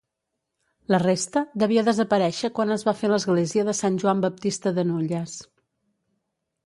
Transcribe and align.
La 0.93 0.99
resta 1.01 1.43
devia 1.63 1.83
desaparèixer 1.89 2.51
quan 2.59 2.77
es 2.77 2.85
va 2.87 2.95
fer 3.03 3.11
l'església 3.11 3.67
de 3.71 3.77
Sant 3.81 4.01
Joan 4.05 4.25
Baptista 4.25 4.75
de 4.79 4.87
Nulles. 4.95 5.37